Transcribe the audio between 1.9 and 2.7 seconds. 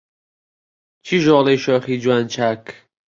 جوان چاک